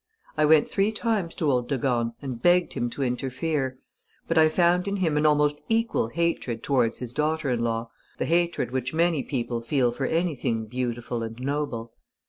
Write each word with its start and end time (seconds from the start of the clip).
I 0.35 0.45
went 0.45 0.67
three 0.67 0.91
times 0.91 1.35
to 1.35 1.51
old 1.51 1.67
de 1.67 1.77
Gorne 1.77 2.13
and 2.23 2.41
begged 2.41 2.73
him 2.73 2.89
to 2.89 3.03
interfere; 3.03 3.77
but 4.27 4.35
I 4.35 4.49
found 4.49 4.87
in 4.87 4.95
him 4.95 5.15
an 5.15 5.27
almost 5.27 5.61
equal 5.69 6.07
hatred 6.07 6.63
towards 6.63 6.97
his 6.97 7.13
daughter 7.13 7.51
in 7.51 7.59
law, 7.59 7.91
the 8.17 8.25
hatred 8.25 8.71
which 8.71 8.95
many 8.95 9.21
people 9.21 9.61
feel 9.61 9.91
for 9.91 10.07
anything 10.07 10.65
beautiful 10.65 11.21
and 11.21 11.39
noble. 11.39 11.93